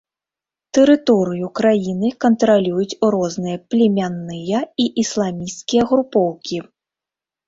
[0.75, 6.57] Тэрыторыю краіны кантралююць розныя племянныя і ісламісцкія групоўкі.